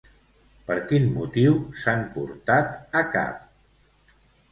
Per 0.69 0.77
quin 0.91 1.03
motiu 1.17 1.59
s'han 1.81 2.01
portat 2.15 2.97
a 3.03 3.05
cap? 3.17 3.45